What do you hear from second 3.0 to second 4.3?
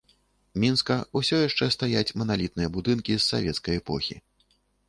з савецкай эпохі.